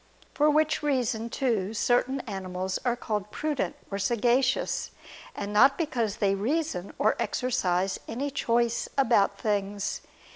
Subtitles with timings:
[0.33, 4.89] For which reason, too, certain animals are called prudent or sagacious;
[5.35, 10.01] and not because they reason or exercise any choice about things.